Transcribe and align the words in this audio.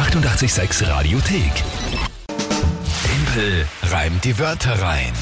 886 0.00 0.88
Radiothek. 0.88 1.52
Tempel 3.04 3.66
reimt 3.90 4.24
die 4.24 4.38
Wörter 4.38 4.80
rein. 4.80 5.12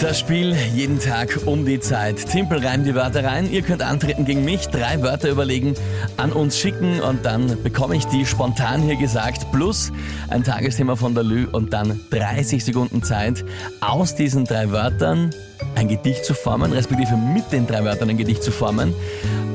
Das 0.00 0.20
Spiel 0.20 0.54
jeden 0.72 1.00
Tag 1.00 1.40
um 1.46 1.66
die 1.66 1.80
Zeit. 1.80 2.30
Timpel 2.30 2.64
reimt 2.64 2.86
die 2.86 2.94
Wörter 2.94 3.24
rein. 3.24 3.50
Ihr 3.50 3.62
könnt 3.62 3.82
antreten 3.82 4.24
gegen 4.24 4.44
mich, 4.44 4.68
drei 4.68 5.02
Wörter 5.02 5.30
überlegen, 5.30 5.74
an 6.16 6.30
uns 6.30 6.56
schicken 6.56 7.00
und 7.00 7.26
dann 7.26 7.60
bekomme 7.64 7.96
ich 7.96 8.04
die 8.06 8.24
spontan 8.24 8.82
hier 8.82 8.96
gesagt. 8.96 9.50
Plus 9.50 9.90
ein 10.28 10.44
Tagesthema 10.44 10.94
von 10.94 11.16
der 11.16 11.24
Lü 11.24 11.48
und 11.50 11.72
dann 11.72 11.98
30 12.10 12.64
Sekunden 12.64 13.02
Zeit, 13.02 13.44
aus 13.80 14.14
diesen 14.14 14.44
drei 14.44 14.70
Wörtern 14.70 15.34
ein 15.74 15.88
Gedicht 15.88 16.24
zu 16.24 16.34
formen, 16.34 16.72
respektive 16.72 17.16
mit 17.16 17.50
den 17.52 17.66
drei 17.66 17.84
Wörtern 17.84 18.10
ein 18.10 18.16
Gedicht 18.16 18.42
zu 18.42 18.50
formen. 18.50 18.94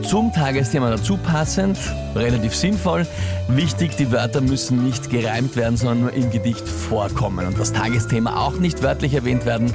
Zum 0.03 0.31
Tagesthema 0.33 0.89
dazu 0.89 1.17
passend, 1.17 1.77
relativ 2.15 2.55
sinnvoll. 2.55 3.05
Wichtig, 3.47 3.95
die 3.97 4.11
Wörter 4.11 4.41
müssen 4.41 4.83
nicht 4.83 5.09
gereimt 5.09 5.55
werden, 5.55 5.77
sondern 5.77 6.01
nur 6.01 6.13
im 6.13 6.31
Gedicht 6.31 6.67
vorkommen. 6.67 7.45
Und 7.45 7.59
das 7.59 7.73
Tagesthema 7.73 8.35
auch 8.37 8.57
nicht 8.57 8.81
wörtlich 8.81 9.13
erwähnt 9.13 9.45
werden. 9.45 9.73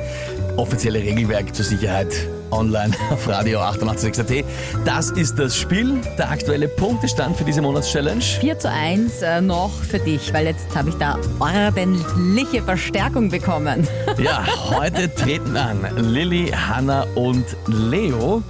Offizielle 0.57 0.99
Regelwerk 0.99 1.55
zur 1.55 1.65
Sicherheit 1.65 2.09
online 2.51 2.93
auf 3.11 3.29
Radio 3.29 3.61
886.at. 3.61 4.45
Das 4.85 5.11
ist 5.11 5.39
das 5.39 5.57
Spiel, 5.57 6.01
der 6.19 6.31
aktuelle 6.31 6.69
Punktestand 6.69 7.37
für 7.37 7.45
diese 7.45 7.63
Monatschallenge. 7.63 8.21
4 8.21 8.59
zu 8.59 8.71
1 8.71 9.23
äh, 9.23 9.41
noch 9.41 9.73
für 9.73 9.99
dich, 9.99 10.33
weil 10.33 10.47
jetzt 10.47 10.75
habe 10.75 10.91
ich 10.91 10.95
da 10.97 11.19
ordentliche 11.39 12.63
Verstärkung 12.63 13.31
bekommen. 13.31 13.87
Ja, 14.19 14.47
heute 14.71 15.15
treten 15.15 15.57
an 15.57 15.87
Lilly, 15.97 16.47
Hanna 16.49 17.07
und 17.17 17.45
Leo. 17.67 18.43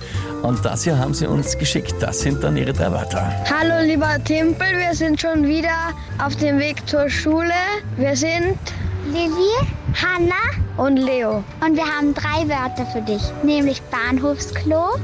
Und 0.42 0.64
das 0.64 0.84
hier 0.84 0.97
haben 0.97 1.12
sie 1.12 1.27
uns 1.27 1.58
geschickt. 1.58 1.97
Das 1.98 2.20
sind 2.20 2.44
dann 2.44 2.56
ihre 2.56 2.72
drei 2.72 2.92
Wörter. 2.92 3.33
Hallo 3.50 3.84
lieber 3.84 4.22
Timpel, 4.22 4.78
wir 4.78 4.94
sind 4.94 5.20
schon 5.20 5.47
wieder 5.47 5.92
auf 6.24 6.36
dem 6.36 6.60
Weg 6.60 6.86
zur 6.88 7.10
Schule. 7.10 7.52
Wir 7.97 8.14
sind 8.14 8.58
Lilly, 9.12 9.50
Hanna 9.94 10.66
und 10.77 10.96
Leo. 10.96 11.42
und 11.60 11.77
wir 11.77 11.84
haben 11.84 12.12
drei 12.14 12.48
Wörter 12.48 12.86
für 12.92 13.00
dich, 13.02 13.22
nämlich 13.42 13.80
Bahnhofsklo, 13.91 14.96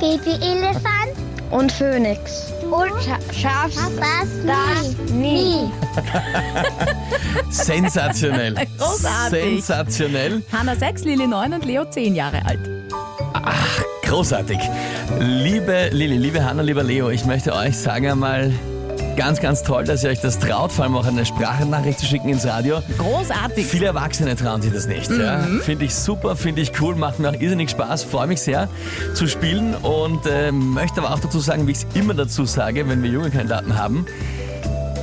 Babyelefant 0.00 1.12
Und 1.50 1.70
Phoenix. 1.72 2.52
und 2.62 2.90
Scha 3.02 3.18
schaffst 3.32 3.78
das, 3.98 4.28
das 4.46 5.10
nie. 5.12 5.70
Sensationell. 7.50 8.54
Großartig. 8.78 9.64
Sensationell. 9.64 10.42
Hanna 10.52 10.74
6, 10.74 11.04
Lili 11.04 11.26
9 11.26 11.54
und 11.54 11.64
Leo 11.64 11.84
10 11.84 12.14
Jahre 12.14 12.42
alt. 12.44 12.60
Großartig. 14.02 14.58
Liebe 15.20 15.88
Lilly, 15.92 16.16
liebe 16.18 16.44
Hanna, 16.44 16.62
lieber 16.62 16.82
Leo, 16.82 17.10
ich 17.10 17.24
möchte 17.24 17.52
euch 17.54 17.76
sagen 17.76 18.10
einmal 18.10 18.52
ganz, 19.16 19.40
ganz 19.40 19.62
toll, 19.62 19.84
dass 19.84 20.04
ihr 20.04 20.10
euch 20.10 20.20
das 20.20 20.38
traut, 20.38 20.72
vor 20.72 20.84
allem 20.84 20.96
auch 20.96 21.06
eine 21.06 21.24
Sprachnachricht 21.24 21.98
zu 21.98 22.06
schicken 22.06 22.28
ins 22.28 22.46
Radio. 22.46 22.82
Großartig. 22.98 23.66
Viele 23.66 23.86
Erwachsene 23.86 24.36
trauen 24.36 24.62
sich 24.62 24.72
das 24.72 24.86
nicht. 24.86 25.10
Ja. 25.10 25.40
Finde 25.62 25.84
ich 25.84 25.94
super, 25.94 26.36
finde 26.36 26.62
ich 26.62 26.72
cool, 26.80 26.94
macht 26.94 27.18
mir 27.18 27.30
auch 27.30 27.40
irrsinnig 27.40 27.70
Spaß, 27.70 28.04
freue 28.04 28.26
mich 28.26 28.40
sehr 28.40 28.68
zu 29.14 29.26
spielen 29.26 29.74
und 29.74 30.26
äh, 30.26 30.52
möchte 30.52 31.02
aber 31.02 31.14
auch 31.14 31.20
dazu 31.20 31.40
sagen, 31.40 31.66
wie 31.66 31.72
ich 31.72 31.78
es 31.78 31.86
immer 31.94 32.14
dazu 32.14 32.44
sage, 32.44 32.88
wenn 32.88 33.02
wir 33.02 33.10
junge 33.10 33.30
Kandidaten 33.30 33.76
haben. 33.76 34.06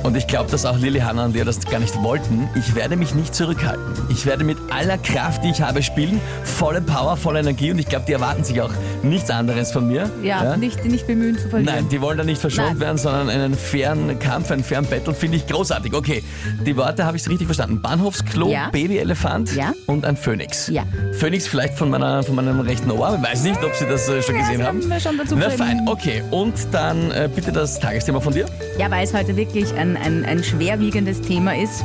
Und 0.04 0.16
ich 0.18 0.26
glaube, 0.26 0.50
dass 0.50 0.66
auch 0.66 0.78
Lilly, 0.78 1.00
Hanna 1.00 1.24
und 1.24 1.34
Leo 1.34 1.44
das 1.44 1.58
gar 1.64 1.80
nicht 1.80 2.00
wollten. 2.02 2.46
Ich 2.54 2.74
werde 2.74 2.94
mich 2.94 3.14
nicht 3.14 3.34
zurückhalten. 3.34 3.82
Ich 4.10 4.26
werde 4.26 4.44
mit 4.44 4.58
aller 4.70 4.98
Kraft, 4.98 5.42
die 5.42 5.48
ich 5.50 5.62
habe, 5.62 5.82
spielen. 5.82 6.20
Volle 6.44 6.82
Power, 6.82 7.16
volle 7.16 7.40
Energie. 7.40 7.70
Und 7.70 7.78
ich 7.78 7.86
glaube, 7.86 8.04
die 8.06 8.12
erwarten 8.12 8.44
sich 8.44 8.60
auch 8.60 8.70
nichts 9.02 9.30
anderes 9.30 9.72
von 9.72 9.88
mir. 9.88 10.10
Ja, 10.22 10.56
Nicht, 10.58 10.84
nicht 10.84 11.06
bemühen 11.06 11.38
zu 11.38 11.48
verlieren. 11.48 11.74
Nein, 11.74 11.88
die 11.88 12.00
wollen 12.02 12.18
da 12.18 12.22
nicht 12.24 12.38
verschont 12.40 12.68
Nein. 12.72 12.80
werden, 12.80 12.98
sondern 12.98 13.30
einen 13.30 13.54
fairen 13.54 14.18
Kampf, 14.18 14.50
einen 14.50 14.62
fairen 14.62 14.84
Battle 14.86 15.14
finde 15.14 15.38
ich 15.38 15.46
großartig. 15.46 15.94
Okay, 15.94 16.22
die 16.66 16.76
Worte 16.76 17.06
habe 17.06 17.16
ich 17.16 17.26
richtig 17.26 17.46
verstanden. 17.46 17.80
Bahnhofsklo, 17.80 18.48
Ja. 18.50 18.68
Babyelefant 18.70 19.54
Ja. 19.56 19.72
und 19.86 20.04
ein 20.04 20.18
Phönix. 20.18 20.68
Ja. 20.68 20.82
Phönix 21.12 21.46
vielleicht 21.48 21.78
von, 21.78 21.88
meiner, 21.88 22.22
von 22.22 22.34
meinem 22.34 22.60
rechten 22.60 22.90
Ohr. 22.90 23.18
Ich 23.22 23.26
weiß 23.30 23.42
nicht, 23.44 23.64
ob 23.64 23.74
Sie 23.74 23.86
das 23.86 24.06
äh, 24.08 24.22
schon 24.22 24.36
gesehen 24.36 24.62
haben. 24.62 24.82
haben 24.82 24.90
wir 24.90 25.00
schon 25.00 25.16
dazu 25.16 25.34
Na 25.34 25.48
fein, 25.48 25.80
okay. 25.86 26.22
Und 26.30 26.52
dann 26.72 27.10
äh, 27.10 27.28
bitte 27.34 27.52
das 27.52 27.80
Tagesthema 27.80 28.20
von 28.20 28.34
dir. 28.34 28.44
Ja, 28.78 28.90
weil 28.90 29.04
es 29.04 29.14
heute 29.14 29.34
wirklich 29.34 29.72
ein, 29.74 29.93
ein, 29.96 30.24
ein 30.24 30.42
schwerwiegendes 30.42 31.20
Thema 31.20 31.56
ist. 31.56 31.84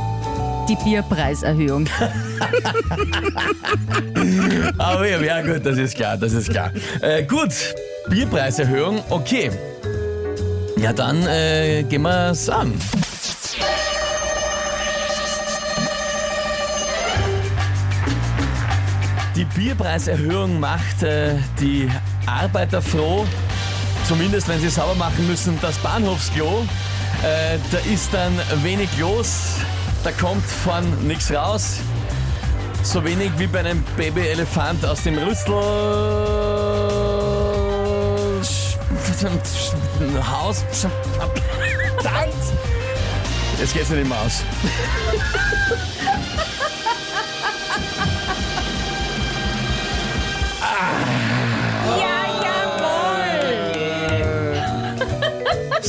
Die 0.68 0.76
Bierpreiserhöhung. 0.84 1.88
Aber 4.78 5.08
ja, 5.08 5.22
ja, 5.22 5.42
gut, 5.42 5.66
das 5.66 5.78
ist 5.78 5.96
klar, 5.96 6.18
das 6.18 6.34
ist 6.34 6.52
klar. 6.52 6.72
Äh, 7.02 7.24
gut, 7.24 7.54
Bierpreiserhöhung, 8.10 9.02
okay. 9.10 9.50
Ja, 10.78 10.94
dann 10.94 11.26
äh, 11.28 11.84
gehen 11.84 12.04
wir 12.04 12.32
es 12.32 12.50
an. 12.50 12.74
Die 19.36 19.46
Bierpreiserhöhung 19.46 20.60
macht 20.60 21.02
äh, 21.02 21.36
die 21.60 21.90
Arbeiter 22.26 22.82
froh, 22.82 23.26
zumindest 24.08 24.48
wenn 24.50 24.60
sie 24.60 24.70
sauber 24.70 24.96
machen 24.96 25.28
müssen, 25.28 25.58
das 25.62 25.78
Bahnhofsklo. 25.78 26.66
Äh, 27.22 27.58
da 27.72 27.78
ist 27.92 28.14
dann 28.14 28.34
wenig 28.64 28.90
los, 28.98 29.56
da 30.04 30.12
kommt 30.12 30.46
von 30.46 31.08
nichts 31.08 31.32
raus. 31.32 31.78
So 32.84 33.04
wenig 33.04 33.32
wie 33.38 33.48
bei 33.48 33.60
einem 33.60 33.84
Babyelefant 33.98 34.86
aus 34.86 35.04
dem 35.04 35.18
Rüssel. 35.18 35.54
Haus. 40.32 40.88
Verdammt! 41.98 42.34
Jetzt 43.60 43.74
geht's 43.74 43.90
nicht 43.90 44.08
mehr 44.08 44.22
aus. 44.22 44.44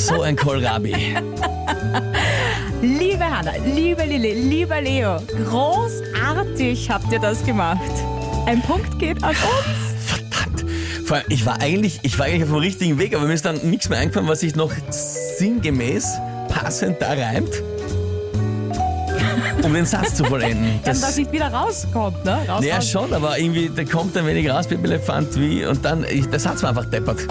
So 0.00 0.22
ein 0.22 0.34
Kohlrabi. 0.34 0.94
Liebe 2.80 3.24
Hanna, 3.24 3.52
liebe 3.74 4.02
Lilly, 4.04 4.32
lieber 4.32 4.80
Leo, 4.80 5.18
großartig 5.46 6.90
habt 6.90 7.12
ihr 7.12 7.18
das 7.18 7.44
gemacht. 7.44 7.80
Ein 8.46 8.62
Punkt 8.62 8.98
geht 8.98 9.22
an 9.22 9.30
uns. 9.30 10.06
Verdammt. 10.06 10.64
Vor 11.06 11.18
allem, 11.18 11.26
ich 11.28 11.44
war 11.44 11.60
eigentlich, 11.60 12.00
ich 12.02 12.18
war 12.18 12.26
eigentlich 12.26 12.44
auf 12.44 12.48
dem 12.48 12.56
richtigen 12.56 12.98
Weg, 12.98 13.14
aber 13.14 13.26
mir 13.26 13.34
ist 13.34 13.44
dann 13.44 13.58
nichts 13.68 13.90
mehr 13.90 13.98
eingefallen, 13.98 14.26
was 14.26 14.40
sich 14.40 14.56
noch 14.56 14.72
sinngemäß 15.38 16.18
passend 16.48 16.96
da 17.00 17.12
reimt. 17.12 17.50
Um 19.62 19.74
den 19.74 19.84
Satz 19.84 20.14
zu 20.14 20.24
vollenden. 20.24 20.80
Dass 20.84 21.02
das 21.02 21.16
nicht 21.18 21.30
wieder 21.30 21.52
rauskommt, 21.52 22.24
ne? 22.24 22.38
Raus, 22.48 22.64
Ja, 22.64 22.76
raus. 22.76 22.88
schon, 22.88 23.12
aber 23.12 23.38
irgendwie, 23.38 23.70
da 23.74 23.84
kommt 23.84 24.16
ein 24.16 24.26
wenig 24.26 24.48
raus, 24.50 24.66
Babyelefant, 24.66 25.38
wie, 25.38 25.66
und 25.66 25.84
dann, 25.84 26.06
ich, 26.08 26.26
der 26.26 26.40
Satz 26.40 26.62
war 26.62 26.70
einfach 26.70 26.86
deppert. 26.86 27.26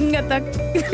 Ja, 0.10 0.22
da, 0.22 0.38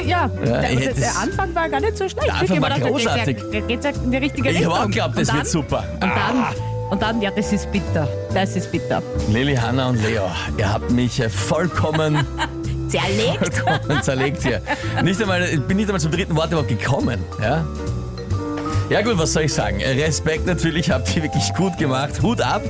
ja, 0.03 0.29
der, 0.29 0.71
ich 0.73 0.79
der, 0.81 0.95
der 0.95 1.19
Anfang 1.19 1.55
war 1.55 1.69
gar 1.69 1.81
nicht 1.81 1.97
so 1.97 2.09
schlecht. 2.09 2.27
Der 2.27 2.35
Anfang 2.35 2.57
Ich 2.57 2.63
war 2.63 2.71
großartig. 2.81 3.37
Der 3.53 3.61
geht 3.63 3.85
ja 3.85 3.91
in 3.91 4.11
die 4.11 4.17
richtige 4.17 4.49
Ich 4.51 4.57
Richtung. 4.59 4.73
habe 4.75 4.83
auch 4.85 4.87
geglaubt, 4.89 5.15
das 5.19 5.29
und 5.29 5.35
wird 5.35 5.45
dann, 5.47 5.53
super. 5.53 5.85
Und 5.95 6.01
dann, 6.03 6.11
Ah. 6.11 6.53
und 6.91 7.03
dann, 7.03 7.23
ja, 7.23 7.31
das 7.31 7.53
ist 7.53 7.71
bitter. 7.73 8.09
Das 8.35 8.57
ist 8.57 8.71
bitter. 8.73 9.03
Lilly, 9.31 9.55
Hanna 9.57 9.89
und 9.89 10.03
Leo, 10.03 10.23
ihr 10.59 10.73
habt 10.73 10.91
mich 10.91 11.23
vollkommen, 11.29 12.27
Zerlegt. 12.89 13.57
vollkommen 13.59 14.03
zerlegt 14.03 14.43
hier. 14.43 14.61
Nicht 15.03 15.21
einmal, 15.21 15.43
ich 15.43 15.61
bin 15.63 15.77
nicht 15.77 15.89
einmal 15.89 16.01
zum 16.01 16.13
dritten 16.13 16.37
Wort 16.37 16.49
überhaupt 16.49 16.69
gekommen. 16.69 17.19
Ja? 17.43 17.65
Ja 18.89 19.03
gut, 19.03 19.19
was 19.19 19.33
soll 19.33 19.45
ich 19.45 19.53
sagen? 19.53 19.81
Respekt 19.83 20.47
natürlich, 20.47 20.91
habt 20.91 21.15
ihr 21.17 21.23
wirklich 21.25 21.53
gut 21.55 21.77
gemacht. 21.79 22.23
Hut 22.23 22.41
ab, 22.41 22.63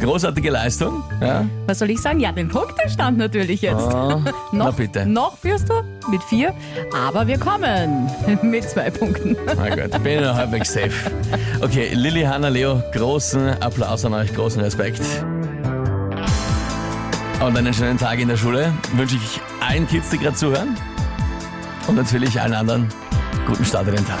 großartige 0.00 0.50
Leistung. 0.50 1.02
Ja? 1.20 1.44
Was 1.66 1.78
soll 1.78 1.90
ich 1.90 2.00
sagen? 2.00 2.20
Ja, 2.20 2.32
den 2.32 2.48
Punktestand 2.48 3.18
natürlich 3.18 3.62
jetzt. 3.62 3.76
Ah, 3.76 4.20
na 4.52 4.64
noch, 4.66 4.74
bitte. 4.74 5.06
noch 5.06 5.36
führst 5.38 5.68
du 5.68 5.74
mit 6.10 6.22
vier, 6.24 6.54
aber 6.94 7.26
wir 7.26 7.38
kommen 7.38 8.10
mit 8.42 8.68
zwei 8.68 8.90
Punkten. 8.90 9.36
Na 9.46 9.68
gut, 9.74 10.02
bin 10.02 10.18
ich 10.18 10.20
noch 10.20 10.34
halbwegs 10.34 10.72
safe. 10.72 10.92
Okay, 11.60 11.90
Lilly, 11.94 12.22
Hanna, 12.22 12.48
Leo, 12.48 12.82
großen 12.92 13.50
Applaus 13.62 14.04
an 14.04 14.14
euch, 14.14 14.34
großen 14.34 14.60
Respekt. 14.62 15.02
Und 17.40 17.56
einen 17.56 17.72
schönen 17.72 17.96
Tag 17.96 18.18
in 18.18 18.28
der 18.28 18.36
Schule 18.36 18.72
wünsche 18.96 19.16
ich 19.16 19.40
allen 19.66 19.86
Kids, 19.86 20.10
die 20.10 20.18
gerade 20.18 20.36
zuhören. 20.36 20.76
Und 21.86 21.96
natürlich 21.96 22.38
allen 22.40 22.54
anderen 22.54 22.88
guten 23.46 23.64
Start 23.64 23.88
in 23.88 23.94
den 23.96 24.06
Tag. 24.06 24.20